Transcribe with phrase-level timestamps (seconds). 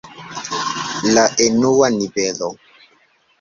[1.17, 2.51] La enua nivelo.